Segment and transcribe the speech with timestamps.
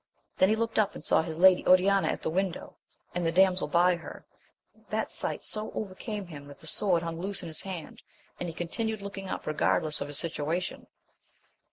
[0.37, 2.75] Then he looked up, and saw his lady Oriana at the window,
[3.13, 4.25] and the damsel by her:
[4.89, 8.01] that sight so overcame him that the sword hung loose in his hand,
[8.39, 10.87] and he con tinued looking up regardless of his situation.